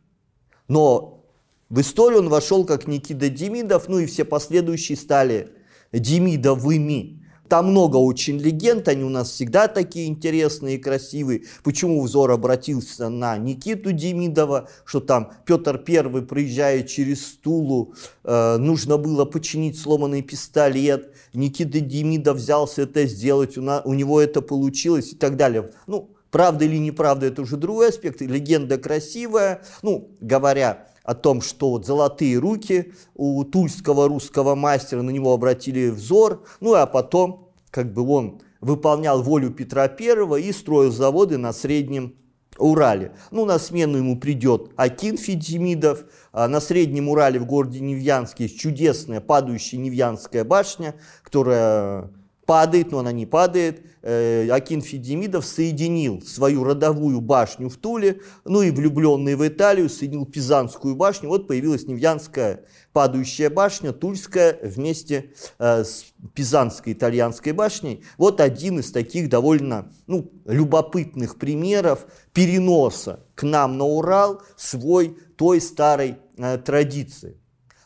Но 0.67 1.25
в 1.69 1.79
историю 1.81 2.19
он 2.19 2.29
вошел 2.29 2.65
как 2.65 2.87
Никита 2.87 3.29
Демидов, 3.29 3.87
ну 3.87 3.99
и 3.99 4.05
все 4.05 4.25
последующие 4.25 4.97
стали 4.97 5.51
Демидовыми. 5.91 7.20
Там 7.51 7.71
много 7.71 7.97
очень 7.97 8.37
легенд, 8.37 8.87
они 8.87 9.03
у 9.03 9.09
нас 9.09 9.31
всегда 9.31 9.67
такие 9.67 10.07
интересные 10.07 10.77
и 10.77 10.79
красивые. 10.79 11.43
Почему 11.65 12.01
взор 12.01 12.31
обратился 12.31 13.09
на 13.09 13.37
Никиту 13.37 13.91
Демидова, 13.91 14.69
что 14.85 15.01
там 15.01 15.33
Петр 15.45 15.77
Первый, 15.77 16.21
проезжая 16.21 16.83
через 16.83 17.27
Стулу, 17.27 17.93
э, 18.23 18.55
нужно 18.55 18.95
было 18.95 19.25
починить 19.25 19.77
сломанный 19.77 20.21
пистолет. 20.21 21.13
Никита 21.33 21.81
Демидов 21.81 22.37
взялся 22.37 22.83
это 22.83 23.05
сделать, 23.05 23.57
у, 23.57 23.61
на, 23.61 23.81
у 23.81 23.93
него 23.95 24.21
это 24.21 24.41
получилось 24.41 25.11
и 25.11 25.17
так 25.17 25.35
далее. 25.35 25.71
Ну, 25.87 26.09
правда 26.29 26.63
или 26.63 26.77
неправда, 26.77 27.25
это 27.25 27.41
уже 27.41 27.57
другой 27.57 27.89
аспект. 27.89 28.21
Легенда 28.21 28.77
красивая. 28.77 29.61
Ну, 29.81 30.07
говоря 30.21 30.87
о 31.11 31.13
том, 31.13 31.41
что 31.41 31.71
вот 31.71 31.85
золотые 31.85 32.37
руки 32.37 32.93
у 33.15 33.43
тульского 33.43 34.07
русского 34.07 34.55
мастера 34.55 35.01
на 35.01 35.11
него 35.11 35.33
обратили 35.33 35.89
взор, 35.89 36.43
ну 36.61 36.73
а 36.73 36.85
потом 36.85 37.49
как 37.69 37.93
бы 37.93 38.07
он 38.07 38.41
выполнял 38.61 39.21
волю 39.21 39.51
Петра 39.51 39.83
I 39.83 40.41
и 40.41 40.51
строил 40.53 40.91
заводы 40.91 41.37
на 41.37 41.51
Среднем 41.51 42.15
Урале. 42.57 43.13
Ну, 43.31 43.45
на 43.45 43.59
смену 43.59 43.97
ему 43.97 44.19
придет 44.19 44.71
Акин 44.75 45.17
Федемидов. 45.17 46.05
А 46.31 46.47
на 46.47 46.59
Среднем 46.59 47.09
Урале 47.09 47.39
в 47.39 47.45
городе 47.45 47.79
Невьянске 47.79 48.43
есть 48.43 48.59
чудесная 48.59 49.19
падающая 49.19 49.79
Невьянская 49.79 50.43
башня, 50.43 50.95
которая 51.23 52.11
падает, 52.51 52.91
но 52.91 52.99
она 52.99 53.13
не 53.13 53.25
падает. 53.25 53.81
Э, 54.01 54.45
Акин 54.49 54.81
Федемидов 54.81 55.45
соединил 55.45 56.21
свою 56.21 56.65
родовую 56.65 57.21
башню 57.21 57.69
в 57.69 57.77
Туле, 57.77 58.19
ну 58.43 58.61
и 58.61 58.71
влюбленный 58.71 59.35
в 59.35 59.47
Италию 59.47 59.87
соединил 59.87 60.25
Пизанскую 60.25 60.97
башню. 60.97 61.29
Вот 61.29 61.47
появилась 61.47 61.87
Невьянская 61.87 62.65
падающая 62.91 63.49
башня, 63.49 63.93
Тульская 63.93 64.59
вместе 64.61 65.31
э, 65.59 65.85
с 65.85 66.07
Пизанской 66.33 66.91
итальянской 66.91 67.53
башней. 67.53 68.03
Вот 68.17 68.41
один 68.41 68.81
из 68.81 68.91
таких 68.91 69.29
довольно 69.29 69.89
ну, 70.07 70.29
любопытных 70.43 71.37
примеров 71.37 72.05
переноса 72.33 73.21
к 73.33 73.43
нам 73.43 73.77
на 73.77 73.85
Урал 73.85 74.41
свой 74.57 75.17
той 75.37 75.61
старой 75.61 76.17
э, 76.37 76.57
традиции. 76.57 77.37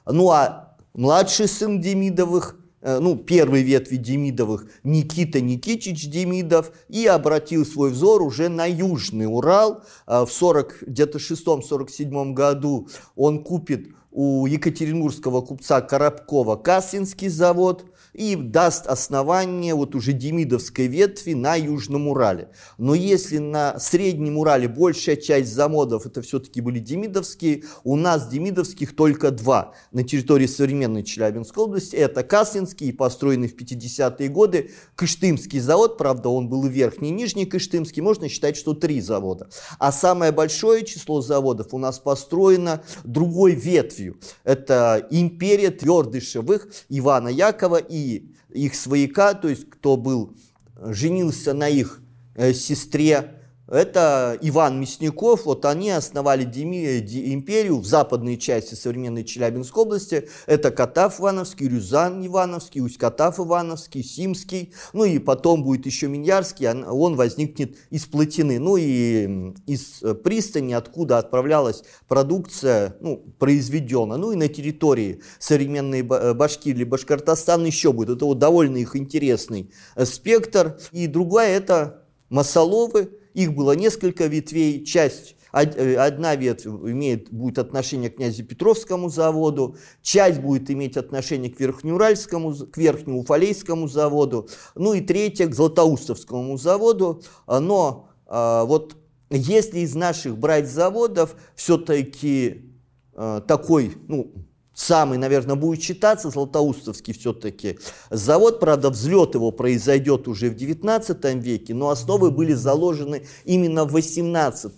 Ну 0.08 0.32
а 0.32 0.76
младший 0.96 1.48
сын 1.48 1.80
Демидовых– 1.80 2.60
ну, 2.86 3.16
первой 3.16 3.64
ветви 3.64 3.96
Демидовых 3.96 4.68
Никита 4.84 5.42
Никитич 5.42 6.08
Демидов 6.08 6.72
и 6.88 7.08
обратил 7.08 7.66
свой 7.66 7.90
взор 7.90 8.22
уже 8.22 8.48
на 8.48 8.66
Южный 8.66 9.26
Урал. 9.26 9.84
Э, 10.06 10.26
в 10.26 10.32
40, 10.32 10.84
где-то 10.88 11.18
6-47 11.18 12.34
году 12.34 12.88
он 13.16 13.44
купит 13.44 13.88
у 14.12 14.46
екатеринбургского 14.46 15.42
купца 15.42 15.82
Коробкова 15.82 16.56
Кассинский 16.56 17.28
завод, 17.28 17.86
и 18.16 18.36
даст 18.36 18.88
основание 18.88 19.76
вот 19.76 19.94
уже 19.94 20.14
демидовской 20.14 20.88
ветви 20.88 21.34
на 21.34 21.56
Южном 21.56 22.08
Урале. 22.08 22.50
Но 22.78 22.96
если 22.96 23.40
на 23.40 23.78
Среднем 23.80 24.38
Урале 24.38 24.68
большая 24.68 25.18
часть 25.18 25.54
заводов 25.54 26.06
это 26.06 26.22
все-таки 26.22 26.62
были 26.62 26.80
демидовские, 26.80 27.64
у 27.84 27.96
нас 27.98 28.28
демидовских 28.30 28.96
только 28.96 29.32
два 29.32 29.74
на 29.92 30.04
территории 30.04 30.48
современной 30.48 31.04
Челябинской 31.04 31.64
области. 31.64 31.96
Это 31.96 32.24
Каслинский, 32.24 32.94
построенный 32.94 33.50
в 33.50 33.56
50-е 33.56 34.30
годы, 34.30 34.72
Кыштымский 34.96 35.60
завод, 35.60 35.98
правда 35.98 36.30
он 36.30 36.48
был 36.48 36.66
и 36.66 36.70
верхний, 36.70 37.10
и 37.10 37.12
нижний 37.12 37.46
Кыштымский, 37.46 38.02
можно 38.02 38.30
считать, 38.30 38.56
что 38.56 38.74
три 38.74 39.02
завода. 39.02 39.50
А 39.78 39.92
самое 39.92 40.32
большое 40.32 40.86
число 40.86 41.22
заводов 41.22 41.74
у 41.74 41.78
нас 41.78 42.00
построено 42.00 42.82
другой 43.04 43.56
ветвью. 43.56 44.18
Это 44.46 45.06
империя 45.12 45.70
Твердышевых, 45.70 46.70
Ивана 46.88 47.28
Якова 47.28 47.78
и 47.78 48.05
их 48.50 48.76
свояка, 48.76 49.34
то 49.34 49.48
есть 49.48 49.70
кто 49.70 49.98
был, 49.98 50.36
женился 50.80 51.54
на 51.54 51.70
их 51.70 52.02
э, 52.36 52.54
сестре 52.54 53.35
это 53.68 54.38
Иван 54.42 54.80
Мясников, 54.80 55.46
вот 55.46 55.66
они 55.66 55.90
основали 55.90 56.44
Деми, 56.44 57.00
империю 57.34 57.80
в 57.80 57.86
западной 57.86 58.38
части 58.38 58.76
современной 58.76 59.24
Челябинской 59.24 59.84
области. 59.84 60.30
Это 60.46 60.70
Катав 60.70 61.20
Ивановский, 61.20 61.68
Рюзан 61.68 62.26
Ивановский, 62.26 62.82
Усть-Катав 62.82 63.40
Ивановский, 63.40 64.04
Симский. 64.04 64.74
Ну 64.94 65.04
и 65.04 65.18
потом 65.18 65.64
будет 65.64 65.88
еще 65.88 66.08
Миньярский, 66.08 66.68
он 66.68 67.16
возникнет 67.16 67.76
из 67.90 68.06
плотины. 68.06 68.60
Ну 68.60 68.78
и 68.78 69.54
из 69.66 70.04
э, 70.04 70.14
пристани, 70.14 70.74
откуда 70.74 71.18
отправлялась 71.18 71.84
продукция, 72.08 72.96
ну, 73.00 73.18
произведена. 73.40 74.18
Ну 74.18 74.32
и 74.32 74.36
на 74.36 74.48
территории 74.48 75.22
современной 75.40 76.02
э, 76.02 76.34
Башкирии 76.36 76.84
Башкортостана 76.84 77.66
еще 77.66 77.92
будет. 77.92 78.18
Это 78.18 78.26
вот 78.26 78.38
довольно 78.38 78.78
их 78.78 78.96
интересный 78.96 79.72
э, 79.96 80.06
спектр. 80.06 80.78
И 80.92 81.08
другая 81.08 81.58
это 81.58 82.04
Масоловы, 82.30 83.10
их 83.36 83.54
было 83.54 83.74
несколько 83.74 84.28
ветвей, 84.28 84.84
часть 84.86 85.36
э, 85.52 85.96
Одна 85.96 86.36
ветвь 86.36 86.66
имеет, 86.66 87.32
будет 87.32 87.60
отношение 87.60 88.10
к 88.10 88.16
князепетровскому 88.16 89.10
заводу, 89.10 89.76
часть 90.02 90.40
будет 90.40 90.72
иметь 90.72 90.96
отношение 90.96 91.52
к 91.52 91.60
Верхнеуральскому, 91.60 92.56
к 92.56 92.78
Верхнеуфалейскому 92.78 93.90
заводу, 93.90 94.50
ну 94.76 94.94
и 94.94 95.02
третья 95.02 95.48
к 95.48 95.54
Златоустовскому 95.54 96.58
заводу. 96.58 97.22
Но 97.48 98.08
а, 98.26 98.64
вот 98.64 98.96
если 99.30 99.80
из 99.80 99.96
наших 99.96 100.38
брать 100.38 100.70
заводов, 100.70 101.36
все-таки 101.56 102.72
а, 103.14 103.42
такой, 103.42 103.98
ну, 104.08 104.32
самый, 104.76 105.18
наверное, 105.18 105.56
будет 105.56 105.82
считаться 105.82 106.30
Златоустовский 106.30 107.14
все-таки 107.14 107.80
завод. 108.12 108.60
Правда, 108.60 108.92
взлет 108.92 109.34
его 109.34 109.50
произойдет 109.50 110.28
уже 110.28 110.50
в 110.52 110.56
19 110.56 111.24
веке, 111.36 111.74
но 111.74 111.90
основы 111.90 112.30
были 112.30 112.54
заложены 112.54 113.26
именно 113.46 113.86
в 113.86 113.94
18 113.94 114.74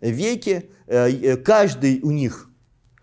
веке. 0.00 0.70
Э, 0.86 1.10
э, 1.10 1.36
каждый 1.36 2.00
у 2.00 2.10
них 2.10 2.48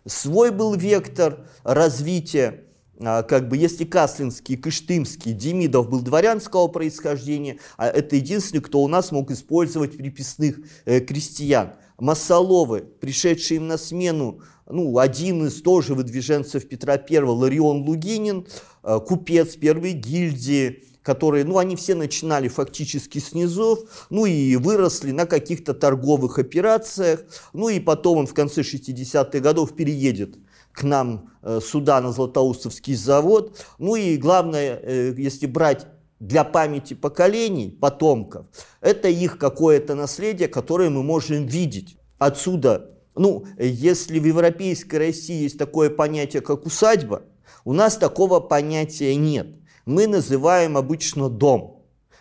свой 0.06 0.51
был 0.51 0.74
вектор 0.74 1.48
развития. 1.63 2.63
А, 3.00 3.22
как 3.22 3.48
бы, 3.48 3.58
если 3.58 3.86
Каслинский, 3.86 4.58
Кыштымский, 4.58 5.34
Демидов 5.34 5.89
был 5.89 6.01
дворянского 6.01 6.68
происхождения, 6.68 7.60
а 7.77 7.88
это 7.88 8.16
единственный, 8.16 8.62
кто 8.62 8.80
у 8.82 8.88
нас 8.88 9.12
мог 9.12 9.30
использовать 9.30 9.98
приписных 9.98 10.58
э, 10.86 11.00
крестьян. 11.01 11.74
Масоловы, 12.00 12.82
пришедшие 12.82 13.58
им 13.58 13.68
на 13.68 13.77
смену 13.77 14.42
ну, 14.70 14.98
один 14.98 15.48
из 15.48 15.62
тоже 15.62 15.94
выдвиженцев 15.94 16.68
Петра 16.68 16.94
I, 16.94 17.20
Ларион 17.20 17.82
Лугинин, 17.82 18.48
э, 18.84 19.00
купец 19.06 19.56
первой 19.56 19.94
гильдии, 19.94 20.84
которые, 21.04 21.46
ну, 21.46 21.58
они 21.58 21.76
все 21.76 21.96
начинали 21.96 22.50
фактически 22.50 23.20
с 23.20 23.34
низов, 23.34 24.08
ну, 24.10 24.26
и 24.26 24.58
выросли 24.58 25.12
на 25.12 25.26
каких-то 25.26 25.74
торговых 25.74 26.38
операциях, 26.38 27.22
ну, 27.54 27.70
и 27.70 27.80
потом 27.80 28.18
он 28.18 28.28
в 28.28 28.34
конце 28.34 28.62
60-х 28.62 29.40
годов 29.40 29.76
переедет 29.76 30.38
к 30.74 30.84
нам 30.84 31.32
э, 31.42 31.60
сюда 31.64 32.02
на 32.02 32.12
Златоустовский 32.12 32.96
завод. 32.96 33.66
Ну 33.80 33.96
и 33.96 34.18
главное, 34.18 34.80
э, 34.82 35.14
если 35.18 35.48
брать 35.48 35.88
для 36.20 36.44
памяти 36.44 36.94
поколений, 36.94 37.70
потомков, 37.70 38.46
это 38.82 39.08
их 39.08 39.38
какое-то 39.38 39.96
наследие, 39.96 40.48
которое 40.48 40.90
мы 40.90 41.04
можем 41.04 41.46
видеть. 41.46 41.98
Отсюда 42.20 42.97
ну, 43.18 43.46
если 43.58 44.20
в 44.20 44.26
Европейской 44.26 44.96
России 44.96 45.44
есть 45.44 45.58
такое 45.58 45.90
понятие, 45.90 46.42
как 46.42 46.66
усадьба, 46.66 47.24
у 47.66 47.74
нас 47.74 47.98
такого 47.98 48.40
понятия 48.40 49.16
нет. 49.16 49.48
Мы 49.86 50.08
называем 50.08 50.78
обычно 50.78 51.30
дом. 51.30 51.78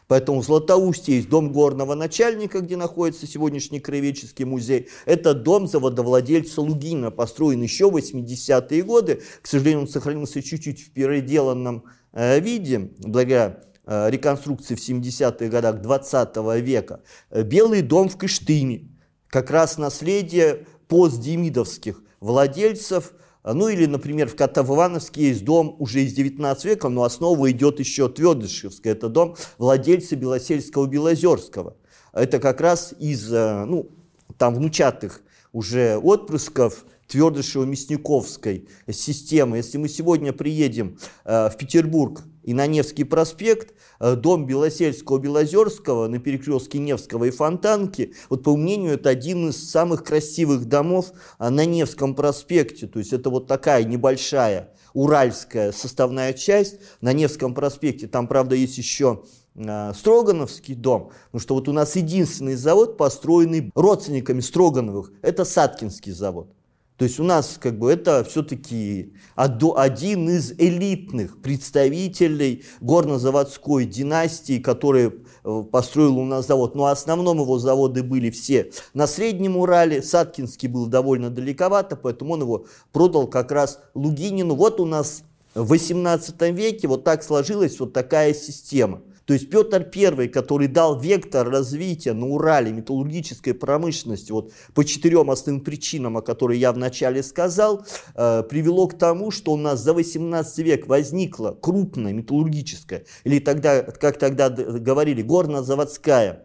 Поэтому 0.09 0.41
в 0.41 0.45
Златоусте 0.45 1.17
есть 1.17 1.29
дом 1.29 1.53
горного 1.53 1.95
начальника, 1.95 2.61
где 2.61 2.77
находится 2.77 3.27
сегодняшний 3.27 3.81
краеведческий 3.81 4.45
музей. 4.45 4.89
Это 5.05 5.35
дом 5.35 5.67
заводовладельца 5.67 6.61
Лугина, 6.61 7.11
построен 7.11 7.63
еще 7.63 7.91
в 7.91 7.97
80-е 7.97 8.83
годы. 8.85 9.23
К 9.43 9.47
сожалению, 9.47 9.83
он 9.83 9.89
сохранился 9.89 10.43
чуть-чуть 10.43 10.81
в 10.81 10.91
переделанном 10.93 11.85
э, 12.13 12.39
виде, 12.39 12.91
благодаря 12.99 13.65
э, 13.85 14.11
реконструкции 14.11 14.77
в 14.77 14.89
70-х 14.89 15.49
годах 15.49 15.81
20 15.81 16.37
века. 16.63 17.01
Белый 17.33 17.83
дом 17.83 18.09
в 18.09 18.17
Кыштыме. 18.17 18.89
Как 19.27 19.51
раз 19.51 19.77
наследие 19.77 20.67
постдемидовских 20.89 22.03
владельцев. 22.21 23.13
Ну 23.45 23.69
или, 23.69 23.87
например, 23.87 24.29
в 24.29 24.35
Катав-Ивановске 24.35 25.29
есть 25.29 25.45
дом 25.45 25.77
уже 25.79 26.03
из 26.03 26.15
19 26.15 26.65
века, 26.65 26.89
но 26.89 27.05
основа 27.05 27.51
идет 27.51 27.79
еще 27.79 28.09
Твердышевская. 28.09 28.93
Это 28.93 29.09
дом 29.09 29.37
владельца 29.59 30.17
Белосельского 30.17 30.87
Белозерского. 30.87 31.77
Это 32.13 32.41
как 32.41 32.61
раз 32.61 32.93
из, 32.99 33.33
э, 33.33 33.65
ну, 33.67 33.91
там 34.39 34.55
внучатых 34.55 35.23
уже 35.53 35.97
отпрысков 35.97 36.85
Твердышево-Мясниковской 37.09 38.69
системы. 38.91 39.59
Если 39.59 39.79
мы 39.79 39.89
сегодня 39.89 40.33
приедем 40.33 40.99
э, 41.25 41.49
в 41.49 41.57
Петербург 41.57 42.25
и 42.43 42.55
на 42.55 42.67
Невский 42.67 43.05
проспект, 43.05 43.77
Э, 43.99 44.15
дом 44.15 44.47
Белосельского-Белозерского 44.47 46.09
на 46.09 46.19
перекрестке 46.19 46.79
Невского 46.79 47.25
и 47.25 47.31
Фонтанки, 47.31 48.15
вот 48.29 48.43
по 48.43 48.57
мнению, 48.57 48.95
это 48.95 49.09
один 49.09 49.49
из 49.49 49.71
самых 49.71 50.05
красивых 50.05 50.67
домов 50.67 51.13
а, 51.39 51.51
на 51.51 51.65
Невском 51.65 52.15
проспекте. 52.15 52.87
То 52.87 52.99
есть 52.99 53.13
это 53.13 53.31
вот 53.31 53.47
такая 53.47 53.85
небольшая 53.85 54.73
уральская 54.93 55.73
составная 55.73 56.33
часть 56.33 56.79
на 57.01 57.13
Невском 57.13 57.55
проспекте. 57.55 58.07
Там, 58.07 58.29
правда, 58.29 58.55
есть 58.55 58.77
еще 58.77 59.23
а, 59.57 59.95
Строгановский 59.95 60.75
дом, 60.75 61.11
потому 61.27 61.41
что 61.41 61.55
вот 61.55 61.69
у 61.69 61.73
нас 61.73 61.97
единственный 61.97 62.57
завод, 62.57 62.99
построенный 62.99 63.71
родственниками 63.75 64.41
Строгановых, 64.41 65.11
это 65.23 65.45
Саткинский 65.45 66.13
завод. 66.13 66.53
То 66.97 67.05
есть 67.05 67.21
у 67.21 67.25
нас 67.25 67.59
как 67.61 67.79
бы 67.79 67.93
это 67.93 68.25
все-таки 68.25 69.13
один 69.35 70.31
из 70.31 70.53
элитных 70.53 71.43
представителей 71.43 72.65
горнозаводской 72.81 73.85
династии, 73.85 74.59
который 74.59 75.13
э, 75.45 75.65
построил 75.71 76.19
у 76.19 76.25
нас 76.25 76.47
завод. 76.47 76.75
Но 76.75 76.87
основном 76.87 77.41
его 77.41 77.59
заводы 77.59 78.03
были 78.03 78.31
все 78.31 78.71
на 78.95 79.07
Среднем 79.07 79.59
Урале. 79.59 80.03
Саткинский 80.03 80.69
был 80.69 80.87
довольно 80.87 81.29
далековато, 81.29 81.97
поэтому 81.97 82.33
он 82.33 82.41
его 82.41 82.67
продал 82.93 83.27
как 83.27 83.53
раз 83.53 83.79
Лугинину. 83.95 84.55
Вот 84.55 84.81
у 84.81 84.87
нас 84.87 85.23
в 85.55 85.69
18 85.69 86.41
веке 86.53 86.89
вот 86.89 87.05
так 87.05 87.23
сложилась 87.23 87.79
вот 87.79 87.93
такая 87.93 88.33
система. 88.33 89.03
То 89.27 89.35
есть 89.35 89.51
Петр 89.51 89.91
I, 89.95 90.29
который 90.29 90.69
дал 90.69 90.99
вектор 91.01 91.51
развития 91.51 92.13
на 92.13 92.27
Урале 92.27 92.73
металлургической 92.73 93.55
промышленности, 93.55 94.31
вот 94.31 94.53
по 94.73 94.85
четырем 94.85 95.31
основным 95.31 95.65
причинам, 95.65 96.17
о 96.17 96.23
которых 96.23 96.57
я 96.59 96.73
вначале 96.73 97.25
сказал, 97.25 97.85
э, 98.15 98.45
привело 98.49 98.87
к 98.87 98.97
тому, 98.97 99.33
что 99.33 99.53
у 99.53 99.57
нас 99.57 99.81
за 99.81 99.95
18 99.95 100.59
век 100.61 100.87
возникла 100.87 101.59
крупная 101.61 102.13
металлургическая, 102.13 103.05
или 103.25 103.41
тогда, 103.41 103.83
как 103.83 104.17
тогда 104.17 104.49
говорили, 104.49 105.23
горнозаводская 105.23 106.45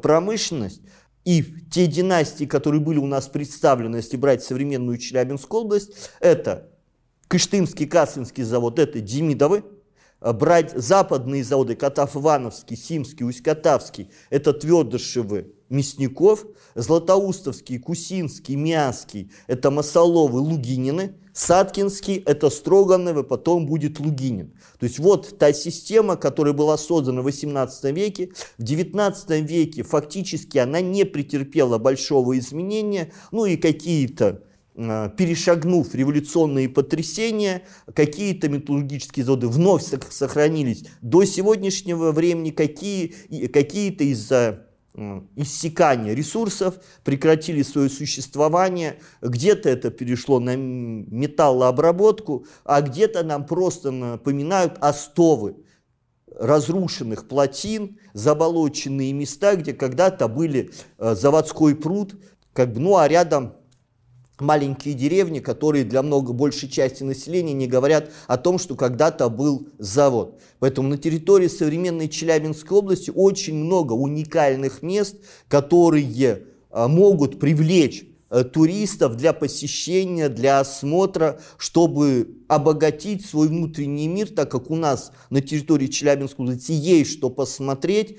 промышленность, 0.00 0.82
и 1.24 1.44
те 1.70 1.88
династии, 1.88 2.44
которые 2.44 2.80
были 2.80 2.98
у 2.98 3.06
нас 3.06 3.26
представлены, 3.26 3.96
если 3.96 4.16
брать 4.16 4.44
современную 4.44 4.98
Челябинскую 4.98 5.62
область, 5.62 6.10
это 6.20 6.68
Кыштымский, 7.26 7.86
Каслинский 7.86 8.44
завод, 8.44 8.78
это 8.78 9.00
Демидовы, 9.00 9.62
Э, 9.62 9.79
брать 10.20 10.72
западные 10.76 11.42
заводы, 11.44 11.76
Катав-Ивановский, 11.76 12.76
Симский, 12.76 13.24
Усть-Катавский, 13.24 14.10
это 14.28 14.52
Твердышевы, 14.52 15.54
Мясников, 15.68 16.46
Златоустовский, 16.74 17.78
Кусинский, 17.78 18.56
Мяский, 18.56 19.30
это 19.46 19.70
Масоловы, 19.70 20.40
Лугинины, 20.40 21.14
Саткинский, 21.32 22.16
это 22.26 22.50
Строгановы, 22.50 23.22
потом 23.22 23.66
будет 23.66 24.00
Лугинин. 24.00 24.52
То 24.78 24.86
есть 24.86 24.98
вот 24.98 25.38
та 25.38 25.52
система, 25.52 26.16
которая 26.16 26.52
была 26.52 26.76
создана 26.76 27.22
в 27.22 27.24
18 27.24 27.96
веке, 27.96 28.32
в 28.58 28.62
19 28.62 29.30
веке 29.48 29.82
фактически 29.84 30.58
она 30.58 30.80
не 30.80 31.04
претерпела 31.04 31.78
большого 31.78 32.36
изменения, 32.38 33.12
ну 33.30 33.46
и 33.46 33.56
какие-то 33.56 34.26
э, 34.26 34.49
перешагнув 35.16 35.94
революционные 35.94 36.68
потрясения, 36.68 37.62
какие-то 37.94 38.48
металлургические 38.48 39.24
заводы 39.24 39.48
вновь 39.48 39.84
сохранились 40.10 40.84
до 41.02 41.24
сегодняшнего 41.24 42.12
времени, 42.12 42.50
какие, 42.50 43.14
какие-то 43.48 44.04
из-за 44.04 44.66
иссякания 45.36 46.14
ресурсов, 46.14 46.80
прекратили 47.04 47.62
свое 47.62 47.88
существование, 47.88 48.98
где-то 49.22 49.68
это 49.68 49.90
перешло 49.90 50.40
на 50.40 50.56
металлообработку, 50.56 52.46
а 52.64 52.80
где-то 52.80 53.22
нам 53.22 53.46
просто 53.46 53.90
напоминают 53.90 54.78
остовы 54.80 55.56
разрушенных 56.36 57.28
плотин, 57.28 57.98
заболоченные 58.14 59.12
места, 59.12 59.56
где 59.56 59.74
когда-то 59.74 60.26
были 60.26 60.70
э, 60.98 61.14
заводской 61.14 61.76
пруд, 61.76 62.14
как 62.52 62.72
бы, 62.72 62.80
ну 62.80 62.96
а 62.96 63.06
рядом 63.08 63.54
маленькие 64.40 64.94
деревни, 64.94 65.40
которые 65.40 65.84
для 65.84 66.02
много 66.02 66.32
большей 66.32 66.68
части 66.68 67.02
населения 67.02 67.52
не 67.52 67.66
говорят 67.66 68.10
о 68.26 68.36
том, 68.36 68.58
что 68.58 68.74
когда-то 68.74 69.28
был 69.28 69.68
завод. 69.78 70.40
Поэтому 70.58 70.88
на 70.88 70.98
территории 70.98 71.48
современной 71.48 72.08
Челябинской 72.08 72.76
области 72.78 73.10
очень 73.14 73.54
много 73.54 73.92
уникальных 73.92 74.82
мест, 74.82 75.16
которые 75.48 76.44
а, 76.70 76.88
могут 76.88 77.40
привлечь 77.40 78.04
э, 78.30 78.44
туристов 78.44 79.16
для 79.16 79.32
посещения, 79.32 80.28
для 80.28 80.60
осмотра, 80.60 81.40
чтобы 81.56 82.38
обогатить 82.48 83.26
свой 83.26 83.48
внутренний 83.48 84.08
мир, 84.08 84.28
так 84.28 84.50
как 84.50 84.70
у 84.70 84.76
нас 84.76 85.12
на 85.30 85.40
территории 85.40 85.86
Челябинской 85.88 86.44
области 86.44 86.72
есть 86.72 87.12
что 87.12 87.30
посмотреть 87.30 88.18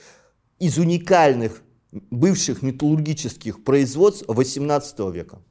из 0.60 0.78
уникальных 0.78 1.64
бывших 1.92 2.62
металлургических 2.62 3.64
производств 3.64 4.26
XVIII 4.28 5.12
века. 5.12 5.42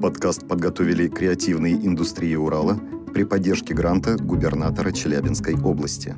Подкаст 0.00 0.48
подготовили 0.48 1.08
креативные 1.08 1.74
индустрии 1.74 2.34
Урала 2.34 2.78
при 3.12 3.24
поддержке 3.24 3.74
гранта 3.74 4.16
губернатора 4.16 4.90
Челябинской 4.90 5.54
области. 5.54 6.16